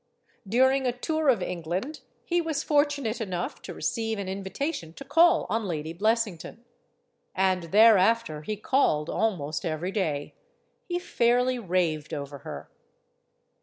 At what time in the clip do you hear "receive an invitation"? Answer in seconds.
3.71-4.93